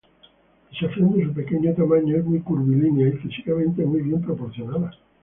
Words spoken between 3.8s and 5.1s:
muy bien proporcionada.